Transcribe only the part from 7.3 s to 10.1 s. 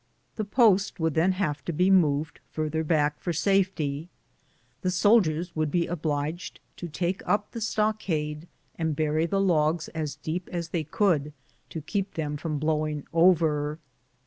the stockade, and bury the logs